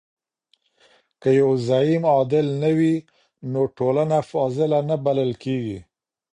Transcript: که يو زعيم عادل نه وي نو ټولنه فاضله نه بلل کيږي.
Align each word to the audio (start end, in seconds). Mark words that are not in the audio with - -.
که 1.21 1.29
يو 1.39 1.49
زعيم 1.67 2.03
عادل 2.13 2.47
نه 2.63 2.71
وي 2.77 2.95
نو 3.51 3.61
ټولنه 3.77 4.17
فاضله 4.31 4.79
نه 4.89 4.95
بلل 5.05 5.31
کيږي. 5.43 5.79